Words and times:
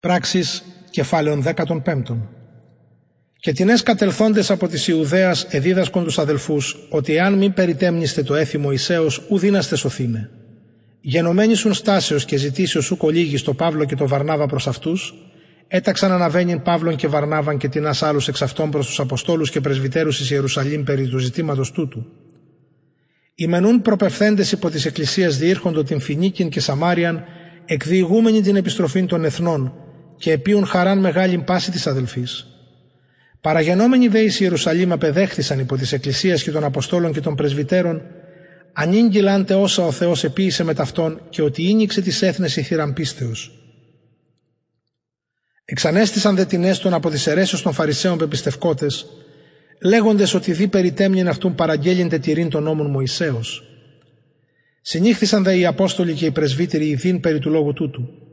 Πράξεις 0.00 0.62
κεφάλαιον 0.90 1.42
15. 1.42 2.02
Και 3.46 3.52
την 3.52 3.82
κατελθόντες 3.82 4.50
από 4.50 4.68
της 4.68 4.88
Ιουδαίας 4.88 5.46
εδίδασκον 5.50 6.04
τους 6.04 6.18
αδελφούς 6.18 6.76
ότι 6.90 7.16
εάν 7.16 7.34
μην 7.34 7.52
περιτέμνηστε 7.52 8.22
το 8.22 8.34
έθιμο 8.34 8.70
Ισαίος 8.70 9.22
ουδίναστε 9.28 9.76
σωθήνε. 9.76 10.30
Γενομένοι 11.00 11.54
σουν 11.54 11.74
στάσεως 11.74 12.24
και 12.24 12.36
ζητήσεως 12.36 12.84
σου 12.84 12.96
κολύγεις 12.96 13.40
στο 13.40 13.54
Παύλο 13.54 13.84
και 13.84 13.94
το 13.94 14.08
Βαρνάβα 14.08 14.46
προς 14.46 14.66
αυτούς, 14.66 15.14
έταξαν 15.68 16.12
αναβαίνειν 16.12 16.62
Παύλον 16.62 16.96
και 16.96 17.08
Βαρνάβαν 17.08 17.58
και 17.58 17.68
την 17.68 17.86
άλλους 18.00 18.28
εξ 18.28 18.42
αυτών 18.42 18.70
προς 18.70 18.86
τους 18.86 19.00
Αποστόλους 19.00 19.50
και 19.50 19.60
Πρεσβυτέρους 19.60 20.18
της 20.18 20.30
Ιερουσαλήμ 20.30 20.82
περί 20.82 21.08
του 21.08 21.18
ζητήματος 21.18 21.72
τούτου. 21.72 22.06
Οι 23.34 23.46
μενούν 23.46 23.82
προπευθέντες 23.82 24.52
υπό 24.52 24.70
της 24.70 24.84
Εκκλησίας 24.84 25.38
διήρχοντο 25.38 25.82
την 25.82 26.00
Φινίκην 26.00 26.48
και 26.48 26.60
Σαμάριαν, 26.60 27.24
εκδιηγούμενοι 27.64 28.40
την 28.40 28.56
επιστροφή 28.56 29.04
των 29.04 29.24
εθνών 29.24 29.85
και 30.16 30.32
επίουν 30.32 30.66
χαράν 30.66 30.98
μεγάλη 30.98 31.38
πάση 31.38 31.70
της 31.70 31.86
αδελφής. 31.86 32.46
Παραγενόμενοι 33.40 34.08
δε 34.08 34.20
εις 34.20 34.40
Ιερουσαλήμ 34.40 34.92
απεδέχθησαν 34.92 35.58
υπό 35.58 35.76
της 35.76 35.92
Εκκλησίας 35.92 36.42
και 36.42 36.50
των 36.50 36.64
Αποστόλων 36.64 37.12
και 37.12 37.20
των 37.20 37.34
Πρεσβυτέρων, 37.34 38.02
ανήγγυλάντε 38.72 39.54
όσα 39.54 39.86
ο 39.86 39.90
Θεός 39.90 40.24
επίησε 40.24 40.64
με 40.64 40.74
ταυτόν 40.74 41.20
και 41.30 41.42
ότι 41.42 41.68
ίνιξε 41.68 42.00
τις 42.00 42.22
έθνες 42.22 42.56
η 42.56 42.62
θύραν 42.62 42.92
πίστεως. 42.92 43.50
Εξανέστησαν 45.64 46.36
δε 46.36 46.44
την 46.44 46.64
έστων 46.64 46.94
από 46.94 47.10
τις 47.10 47.26
αιρέσεις 47.26 47.62
των 47.62 47.72
Φαρισαίων 47.72 48.18
πεπιστευκότες, 48.18 49.06
λέγοντες 49.82 50.34
ότι 50.34 50.52
δι 50.52 50.68
περιτέμνην 50.68 51.28
αυτούν 51.28 51.54
παραγγέλιν 51.54 52.08
τετηρήν 52.08 52.48
των 52.48 52.62
νόμων 52.62 52.90
Μωυσέως. 52.90 53.62
Συνήχθησαν 54.82 55.42
δε 55.42 55.56
οι 55.56 55.66
Απόστολοι 55.66 56.12
και 56.12 56.26
οι 56.26 56.30
Πρεσβύτεροι 56.30 56.88
ειδήν 56.88 57.20
περί 57.20 57.38
του 57.38 57.50
λόγου 57.50 57.72
τούτου. 57.72 58.25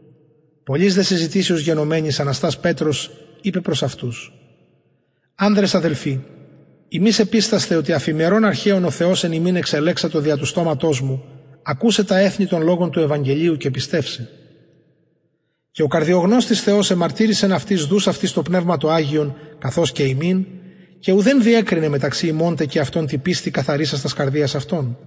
Πολλοί 0.64 0.90
δε 0.90 1.04
συζητήσεως 1.04 1.62
γενομένης 1.62 2.20
Αναστάς 2.20 2.60
Πέτρος 2.60 3.12
είπε 3.42 3.60
προς 3.60 3.84
αυτούς 3.84 4.34
«Άνδρες 5.36 5.76
αδελφοί, 5.76 6.20
ημείς 6.88 7.20
επίσταστε 7.20 7.76
ότι 7.76 7.94
αφημερών 7.94 8.46
αρχαίων 8.46 8.86
ο 8.86 8.90
Θεός 8.90 9.24
εν 9.24 9.32
ημίν 9.32 9.56
εξελέξατο 9.56 10.20
δια 10.20 10.38
του 10.38 10.46
στόματός 10.46 11.02
μου, 11.02 11.24
ακούσε 11.64 12.04
τα 12.04 12.18
έθνη 12.18 12.46
των 12.46 12.64
λόγων 12.64 12.92
του 12.92 13.00
Ευαγγελίου 13.00 13.58
και 13.58 13.72
πιστεύσε. 13.72 14.30
Και 15.72 15.84
ο 15.84 15.88
καρδιογνώστης 15.88 16.62
Θεός 16.62 16.92
εμαρτύρησεν 16.92 17.52
αυτής 17.52 17.86
δούς 17.86 18.08
αυτής 18.08 18.32
το 18.32 18.42
πνεύμα 18.42 18.78
το 18.78 18.90
Άγιον, 18.90 19.36
καθώς 19.60 19.92
και 19.92 20.04
ημίν, 20.04 20.46
και 21.00 21.12
ουδέν 21.12 21.42
διέκρινε 21.42 21.88
μεταξύ 21.88 22.28
ημώντε 22.28 22.66
και 22.66 22.80
αυτών 22.80 23.06
την 23.06 23.22
πίστη 23.22 23.52
καθαρίσας 23.52 24.00
στα 24.00 24.10
καρδίας 24.16 24.56
αυτών. 24.56 24.98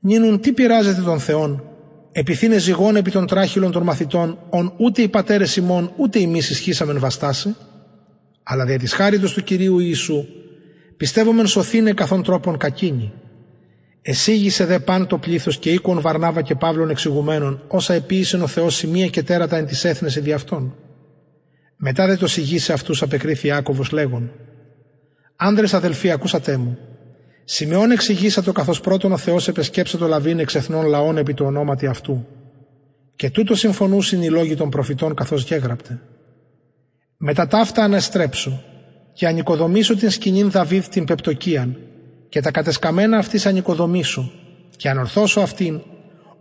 Νίνουν 0.00 0.40
τι 0.40 0.52
πειράζεται 0.52 1.02
τον 1.02 1.18
Θεόν, 1.18 1.64
επιθύνε 2.12 2.58
ζυγών 2.58 2.96
επί 2.96 3.10
των 3.10 3.26
τράχυλων 3.26 3.72
των 3.72 3.82
μαθητών, 3.82 4.38
ον 4.50 4.72
ούτε 4.76 5.02
οι 5.02 5.08
πατέρες 5.08 5.56
ημών 5.56 5.92
ούτε 5.96 6.18
εμεί 6.18 6.38
ισχύσαμεν 6.38 6.98
βαστάσει, 6.98 7.56
αλλά 8.42 8.64
δια 8.64 8.78
της 8.78 8.92
χάριτος 8.92 9.32
του 9.32 9.42
κυρίου 9.42 9.78
Ιησού, 9.78 10.24
πιστεύομεν 10.96 11.46
σωθήνε 11.46 11.92
καθόν 11.92 12.22
τρόπον 12.22 12.56
κακίνη. 12.56 13.12
Εσύγησε 14.02 14.64
δε 14.64 14.78
παν 14.78 15.06
το 15.06 15.18
πλήθος 15.18 15.58
και 15.58 15.70
οίκον 15.70 16.00
Βαρνάβα 16.00 16.42
και 16.42 16.54
Παύλων 16.54 16.90
εξηγουμένων, 16.90 17.62
όσα 17.68 17.94
επίησε 17.94 18.36
ο 18.36 18.46
Θεός 18.46 18.74
σημεία 18.74 19.06
και 19.06 19.22
τέρατα 19.22 19.56
εν 19.56 19.66
τη 19.66 19.88
έθνες 19.88 20.18
δι' 20.18 20.32
αυτών. 20.32 20.74
Μετά 21.76 22.06
δε 22.06 22.16
το 22.16 22.26
συγγύσε 22.26 22.72
αυτούς 22.72 23.02
απεκρίθη 23.02 23.50
Άκοβο 23.50 23.82
λέγον. 23.92 24.30
Άνδρες 25.36 25.74
αδελφοί, 25.74 26.10
ακούσατε 26.10 26.56
μου. 26.56 26.78
Σημειών 27.54 27.90
εξηγήσατο 27.90 28.52
καθώς 28.52 28.80
πρώτον 28.80 29.12
ο 29.12 29.16
Θεός 29.16 29.48
επεσκέψε 29.48 29.96
το 29.96 30.06
λαβήν 30.06 30.38
εξ 30.38 30.54
εθνών 30.54 30.86
λαών 30.86 31.16
επί 31.16 31.34
του 31.34 31.44
ονόματι 31.46 31.86
αυτού. 31.86 32.26
Και 33.16 33.30
τούτο 33.30 33.54
συμφωνούσιν 33.54 34.22
οι 34.22 34.28
λόγοι 34.28 34.54
των 34.54 34.70
προφητών 34.70 35.14
καθώς 35.14 35.42
γέγραπτε. 35.44 36.00
Μετά 37.16 37.46
ταύτα 37.46 37.82
αναστρέψω 37.84 38.62
και 39.12 39.26
ανοικοδομήσω 39.26 39.96
την 39.96 40.10
σκηνήν 40.10 40.50
Δαβίδ 40.50 40.84
την 40.86 41.04
πεπτοκίαν 41.04 41.76
και 42.28 42.40
τα 42.40 42.50
κατεσκαμμένα 42.50 43.16
αυτής 43.18 43.46
ανοικοδομήσω 43.46 44.30
και 44.76 44.88
ανορθώσω 44.88 45.40
αυτήν 45.40 45.80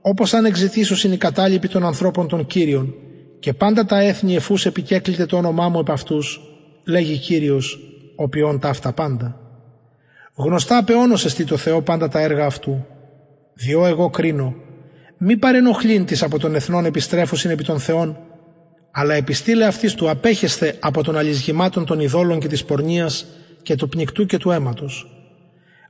όπως 0.01 0.33
αν 0.33 0.45
εξητήσω 0.45 0.95
συν 0.95 1.11
η 1.11 1.17
κατάλοιπη 1.17 1.67
των 1.67 1.85
ανθρώπων 1.85 2.28
των 2.28 2.45
Κύριων 2.45 2.93
και 3.39 3.53
πάντα 3.53 3.85
τα 3.85 3.99
έθνη 3.99 4.35
εφούς 4.35 4.66
επικέκλειται 4.66 5.25
το 5.25 5.38
όνομά 5.38 5.69
μου 5.69 5.79
επ' 5.79 5.91
αυτούς, 5.91 6.41
λέγει 6.85 7.17
κύριος, 7.17 7.79
ο 8.16 8.29
ποιόν 8.29 8.59
ταύτα 8.59 8.93
πάντα. 8.93 9.41
Γνωστά 10.44 10.78
απεώνωσες 10.78 11.25
εστί 11.25 11.44
το 11.44 11.57
Θεό 11.57 11.81
πάντα 11.81 12.07
τα 12.07 12.19
έργα 12.19 12.46
αυτού. 12.46 12.85
Διό 13.53 13.85
εγώ 13.85 14.09
κρίνω, 14.09 14.56
μη 15.18 15.38
παρενοχλήν 15.38 16.06
τη 16.06 16.19
από 16.22 16.40
τον 16.40 16.56
εθνών 16.56 16.85
επιστρέφωσιν 16.85 17.50
επί 17.50 17.63
των 17.63 17.79
Θεών, 17.79 18.18
αλλά 18.91 19.13
επιστήλε 19.13 19.66
αυτής 19.66 19.94
του 19.94 20.09
απέχεστε 20.09 20.75
από 20.79 21.03
των 21.03 21.18
αλυσγημάτων 21.18 21.85
των 21.85 22.00
ειδόλων 22.00 22.40
και 22.40 22.47
της 22.47 22.66
πορνείας 22.66 23.25
και 23.62 23.75
του 23.75 23.90
πνικτού 23.90 24.25
και 24.25 24.38
του 24.38 24.52
αίματος. 24.52 25.07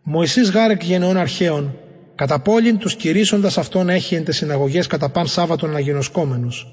Μωυσής 0.03 0.51
γάρεκ 0.51 0.83
γενεών 0.83 1.17
αρχαίων, 1.17 1.77
κατά 2.15 2.39
πόλην 2.39 2.77
τους 2.77 2.95
κηρύσσοντας 2.95 3.57
αυτόν 3.57 3.89
έχει 3.89 4.15
εν 4.15 4.25
συναγωγές 4.29 4.87
κατά 4.87 5.09
παν 5.09 5.27
Σάββατον 5.27 5.69
αναγιονοσκόμενους. 5.69 6.67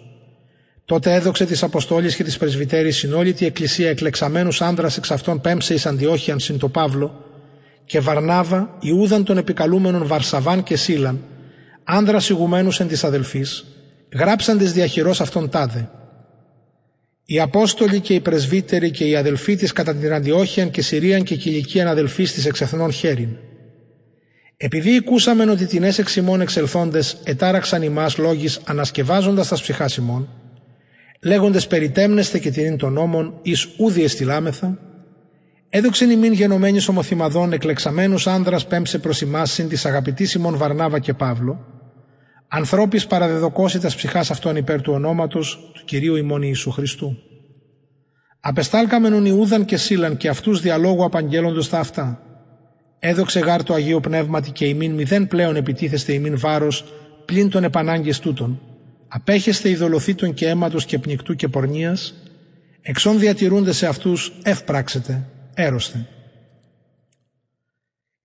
Τότε 0.84 1.14
έδοξε 1.14 1.44
της 1.44 1.62
Αποστόλης 1.62 2.16
και 2.16 2.24
της 2.24 2.36
Πρεσβυτέρης 2.36 2.96
συνόλυτη 2.96 3.46
εκκλησία 3.46 3.90
εκλεξαμένους 3.90 4.60
άνδρας 4.60 4.96
εξ 4.96 5.10
αυτών 5.10 5.40
πέμψε 5.40 5.74
εις 5.74 5.86
Αντιόχιαν 5.86 6.38
συν 6.38 6.58
το 6.58 6.68
Παύλο, 6.68 7.27
και 7.88 8.00
Βαρνάβα, 8.00 8.76
Ιούδαν 8.80 9.24
των 9.24 9.38
επικαλούμενων 9.38 10.06
Βαρσαβάν 10.06 10.62
και 10.62 10.76
Σίλαν, 10.76 11.20
άνδρας 11.84 12.28
ηγουμένους 12.28 12.80
εν 12.80 12.88
της 12.88 13.04
αδελφής, 13.04 13.64
γράψαν 14.14 14.58
τη 14.58 14.64
διαχειρός 14.64 15.20
αυτών 15.20 15.48
τάδε. 15.50 15.90
Οι 17.24 17.40
Απόστολοι 17.40 18.00
και 18.00 18.14
οι 18.14 18.20
Πρεσβύτεροι 18.20 18.90
και 18.90 19.04
οι 19.04 19.16
αδελφοί 19.16 19.56
της 19.56 19.72
κατά 19.72 19.94
την 19.94 20.12
Αντιόχιαν 20.12 20.70
και 20.70 20.82
Συρίαν 20.82 21.22
και 21.22 21.36
Κιλικίαν 21.36 21.88
αδελφής 21.88 22.32
της 22.32 22.46
εξεθνών 22.46 22.92
χέριν. 22.92 23.28
Επειδή 24.56 24.96
ακούσαμεν 24.96 25.48
ότι 25.48 25.66
την 25.66 25.82
έσεξ 25.82 26.16
ημών 26.16 26.40
εξελθόντες 26.40 27.16
ετάραξαν 27.24 27.82
ημάς 27.82 28.18
λόγης 28.18 28.60
ανασκευάζοντας 28.64 29.48
τα 29.48 29.54
ψυχά 29.54 29.86
ημών, 29.98 30.28
λέγοντες 31.22 31.66
περιτέμνεστε 31.66 32.38
και 32.38 32.50
την 32.50 32.76
των 32.76 32.92
νόμων 32.92 33.38
εις 33.42 33.68
ούδι 33.76 34.02
εστιλάμεθα, 34.02 34.78
Έδοξεν 35.70 36.10
ημίν 36.10 36.32
γενομένης 36.32 36.88
ομοθυμαδών 36.88 37.52
εκλεξαμένου 37.52 38.16
άνδρας 38.24 38.66
πέμψε 38.66 38.98
προς 38.98 39.22
εμά 39.22 39.46
συν 39.46 39.68
της 39.68 39.86
αγαπητής 39.86 40.30
Σιμών 40.30 40.56
Βαρνάβα 40.56 40.98
και 40.98 41.14
Παύλο, 41.14 41.66
ανθρώπης 42.48 43.06
παραδεδοκόσιτας 43.06 43.96
ψυχάς 43.96 44.30
αυτών 44.30 44.56
υπέρ 44.56 44.80
του 44.80 44.92
ονόματος 44.92 45.70
του 45.74 45.84
κυρίου 45.84 46.16
ημών 46.16 46.42
Ιησού 46.42 46.70
Χριστού. 46.70 47.16
Απεστάλκαμενον 48.40 49.24
Ιούδαν 49.24 49.64
και 49.64 49.76
Σίλαν 49.76 50.16
και 50.16 50.28
αυτούς 50.28 50.60
διαλόγου 50.60 51.04
απαγγέλλοντος 51.04 51.68
τα 51.68 51.78
αυτά. 51.78 52.22
Έδοξε 52.98 53.38
γάρ 53.38 53.62
το 53.62 53.74
Αγίο 53.74 54.00
Πνεύματι 54.00 54.50
και 54.50 54.64
ημίν 54.64 54.92
μηδέν 54.94 55.28
πλέον 55.28 55.56
επιτίθεστε 55.56 56.12
ημίν 56.12 56.38
βάρος 56.38 56.84
πλην 57.24 57.50
των 57.50 57.64
επανάγκες 57.64 58.18
τούτων. 58.18 58.60
Απέχεστε 59.08 59.68
ειδωλοθήτων 59.68 60.34
και 60.34 60.48
αίματος 60.48 60.84
και 60.84 60.98
πνικτού 60.98 61.34
και 61.34 61.48
πορνείας, 61.48 62.14
εξών 62.82 63.18
διατηρούνται 63.18 63.72
σε 63.72 63.86
αυτούς 63.86 64.32
ευπράξετε 64.42 65.26
έρωστε. 65.58 66.06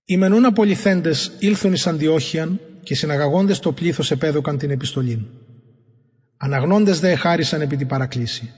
Οι 0.04 0.16
μενούν 0.16 0.44
απολυθέντες 0.44 1.32
ήλθουν 1.38 1.72
εις 1.72 1.86
Αντιόχιαν 1.86 2.60
και 2.82 2.94
συναγαγόντες 2.94 3.58
το 3.58 3.72
πλήθος 3.72 4.10
επέδωκαν 4.10 4.58
την 4.58 4.70
επιστολήν. 4.70 5.20
Αναγνώντες 6.36 7.00
δε 7.00 7.10
εχάρισαν 7.10 7.60
επί 7.60 7.76
την 7.76 7.86
παρακλήση. 7.86 8.52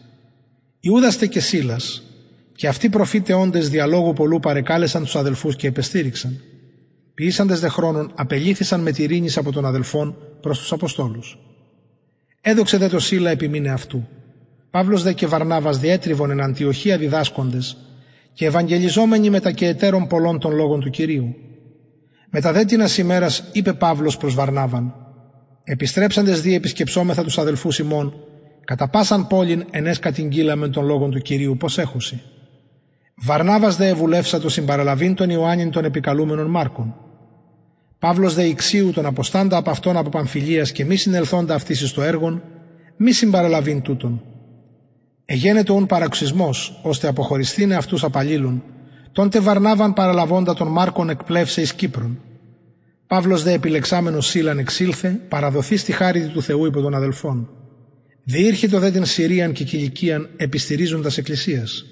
Ιούδαστε 0.81 1.27
και 1.27 1.41
Σίλας 1.41 2.03
και 2.55 2.69
αυτοί 2.69 2.89
προφήτε 2.89 3.33
όντες 3.33 3.69
διαλόγου 3.69 4.13
πολλού 4.13 4.41
παρεκάλεσαν 4.41 5.03
τους 5.03 5.17
αδελφούς 5.17 5.57
και 5.57 5.67
επεστήριξαν. 5.67 6.41
Ποιήσαντες 7.15 7.61
δε 7.61 7.69
χρόνων 7.69 8.13
απελήθησαν 8.15 8.81
με 8.81 8.93
τη 8.93 9.25
από 9.37 9.53
τον 9.53 9.67
αδελφών 9.67 10.17
προς 10.41 10.59
τους 10.59 10.73
Αποστόλους. 10.73 11.39
Έδοξε 12.41 12.77
δε 12.77 12.89
το 12.89 12.99
Σίλα 12.99 13.31
επιμείνε 13.31 13.71
αυτού. 13.71 14.09
Παύλος 14.71 15.03
δε 15.03 15.13
και 15.13 15.27
Βαρνάβας 15.27 15.79
διέτριβον 15.79 16.31
εν 16.31 16.41
Αντιοχία 16.41 16.99
διδάσκοντες 16.99 17.77
και 18.37 18.47
ευαγγελιζόμενοι 18.47 19.31
μετά 19.31 19.53
και 19.53 19.67
εταίρων 19.67 20.07
πολλών 20.07 20.39
των 20.39 20.55
λόγων 20.55 20.81
του 20.81 20.91
Κυρίου. 20.91 21.35
Μετά 22.31 22.53
δε 22.53 22.65
την 22.65 22.81
ημέρας 22.99 23.45
είπε 23.53 23.73
Παύλος 23.73 24.17
προς 24.17 24.35
Βαρνάβαν 24.35 24.95
«Επιστρέψαντες 25.65 26.41
δι 26.41 26.55
επισκεψόμεθα 26.55 27.23
τους 27.23 27.39
αδελφούς 27.39 27.79
ημών, 27.79 28.15
κατά 28.65 28.89
πάσαν 28.89 29.27
πόλην 29.27 29.65
ενές 29.71 29.99
κατηγγείλαμε 29.99 30.69
των 30.69 30.85
λόγων 30.85 31.11
του 31.11 31.19
Κυρίου 31.19 31.57
πως 31.57 31.79
έχουσι. 31.79 32.23
Βαρνάβας 33.15 33.77
δε 33.77 33.89
ευουλεύσα 33.89 34.41
το 34.41 34.49
συμπαραλαβήν 34.49 35.15
των 35.15 35.31
Ιωάννην 35.31 35.71
των 35.71 35.85
επικαλούμενων 35.85 36.51
Μάρκων. 36.51 36.95
Παύλος 37.99 38.35
δε 38.35 38.43
ηξίου 38.43 38.91
τον 38.91 39.07
αποστάντα 39.07 39.57
από 39.57 39.71
αυτόν 39.71 39.97
από 39.97 40.09
Παμφιλίας 40.09 40.73
και 40.73 40.85
μη 40.85 40.97
συνελθόντα 40.97 41.55
αυτής 41.55 41.89
στο 41.89 42.03
έργον, 42.03 42.43
μη 42.97 43.13
συμπαραλαβήν 43.13 43.83
τούτον, 43.83 44.23
Εγένετο 45.29 45.75
ούν 45.75 45.87
παραξισμός, 45.87 46.81
ώστε 46.83 47.09
αποχωριστήνε 47.09 47.75
αυτούς 47.75 48.05
απαλλήλουν, 48.05 48.63
τόντε 49.13 49.41
βαρνάβαν 49.41 49.93
παραλαβώντα 49.93 50.55
τον 50.55 50.69
Μάρκον 50.69 51.11
εκπλεύσε 51.11 51.61
εις 51.61 51.75
Κύπρον. 51.75 52.21
Παύλος 53.07 53.43
δε 53.43 53.53
επιλεξάμενος 53.53 54.27
Σίλαν 54.27 54.59
εξήλθε, 54.59 55.21
παραδοθείς 55.29 55.81
στη 55.81 55.93
χάρη 55.93 56.27
του 56.27 56.43
Θεού 56.43 56.67
υπό 56.67 56.81
των 56.81 56.95
αδελφών. 56.95 57.49
Διήρχε 58.25 58.69
το 58.69 58.79
δε 58.79 58.91
την 58.91 59.05
Συρίαν 59.05 59.53
και 59.53 59.65
Κιλικίαν 59.65 60.29
επιστηρίζοντας 60.37 61.19
εκκλησίας. 61.19 61.85